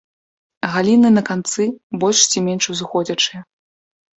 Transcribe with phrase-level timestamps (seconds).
[0.75, 1.67] Галіны на канцы
[2.05, 3.41] больш ці менш узыходзячыя.